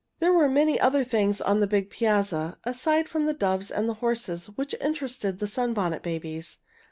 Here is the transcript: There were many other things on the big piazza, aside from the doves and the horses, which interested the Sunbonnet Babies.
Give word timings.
There 0.17 0.33
were 0.33 0.49
many 0.49 0.79
other 0.79 1.03
things 1.03 1.39
on 1.41 1.59
the 1.59 1.67
big 1.67 1.91
piazza, 1.91 2.57
aside 2.63 3.07
from 3.07 3.27
the 3.27 3.35
doves 3.35 3.69
and 3.69 3.87
the 3.87 3.93
horses, 4.01 4.47
which 4.47 4.73
interested 4.81 5.37
the 5.37 5.45
Sunbonnet 5.45 6.01
Babies. 6.01 6.57